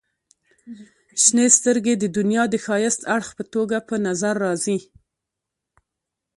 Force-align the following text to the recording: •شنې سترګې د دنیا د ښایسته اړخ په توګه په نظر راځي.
•شنې 1.23 1.45
سترګې 1.57 1.93
د 1.97 2.05
دنیا 2.17 2.43
د 2.49 2.55
ښایسته 2.65 3.05
اړخ 3.15 3.29
په 3.37 3.43
توګه 3.53 3.77
په 3.87 3.95
نظر 4.07 4.35
راځي. 4.45 4.79